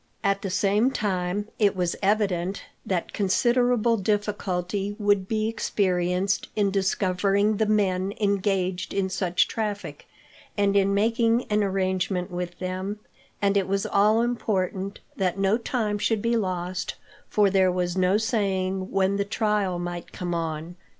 At 0.23 0.41
the 0.41 0.49
same 0.49 0.89
time, 0.89 1.47
it 1.59 1.75
was 1.75 1.95
evident 2.01 2.63
that 2.83 3.13
considerable 3.13 3.97
difficulty 3.97 4.95
would 4.97 5.27
be 5.27 5.47
experienced 5.47 6.47
in 6.55 6.71
discovering 6.71 7.57
the 7.57 7.67
men 7.67 8.11
engaged 8.19 8.95
in 8.95 9.09
such 9.11 9.47
traffic, 9.47 10.07
and 10.57 10.75
in 10.75 10.95
making 10.95 11.43
an 11.51 11.63
arrangement 11.63 12.31
with 12.31 12.57
them, 12.57 12.97
and 13.43 13.55
it 13.55 13.67
was 13.67 13.85
all 13.85 14.21
important 14.23 14.97
that 15.17 15.37
no 15.37 15.55
time 15.55 15.99
should 15.99 16.23
be 16.23 16.35
lost, 16.35 16.95
for 17.29 17.51
there 17.51 17.71
was 17.71 17.95
no 17.95 18.17
saying 18.17 18.89
when 18.89 19.17
the 19.17 19.23
trial 19.23 19.77
might 19.77 20.11
come 20.11 20.33
on. 20.33 20.77